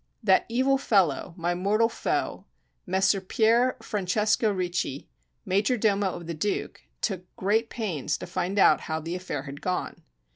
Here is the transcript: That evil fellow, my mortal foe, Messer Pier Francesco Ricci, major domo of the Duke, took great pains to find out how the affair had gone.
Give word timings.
That 0.23 0.47
evil 0.49 0.79
fellow, 0.79 1.35
my 1.37 1.53
mortal 1.53 1.87
foe, 1.87 2.45
Messer 2.87 3.21
Pier 3.21 3.77
Francesco 3.83 4.51
Ricci, 4.51 5.07
major 5.45 5.77
domo 5.77 6.07
of 6.13 6.25
the 6.25 6.33
Duke, 6.33 6.81
took 7.01 7.23
great 7.35 7.69
pains 7.69 8.17
to 8.17 8.25
find 8.25 8.57
out 8.57 8.81
how 8.81 8.99
the 8.99 9.13
affair 9.13 9.43
had 9.43 9.61
gone. 9.61 10.01